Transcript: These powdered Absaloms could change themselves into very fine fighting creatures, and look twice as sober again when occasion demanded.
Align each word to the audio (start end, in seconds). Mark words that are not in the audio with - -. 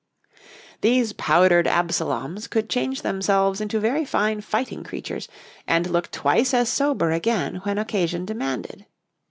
These 0.81 1.13
powdered 1.13 1.67
Absaloms 1.67 2.49
could 2.49 2.71
change 2.71 3.03
themselves 3.03 3.61
into 3.61 3.79
very 3.79 4.03
fine 4.03 4.41
fighting 4.41 4.83
creatures, 4.83 5.27
and 5.67 5.87
look 5.91 6.09
twice 6.09 6.55
as 6.55 6.69
sober 6.69 7.11
again 7.11 7.57
when 7.65 7.77
occasion 7.77 8.25
demanded. 8.25 8.87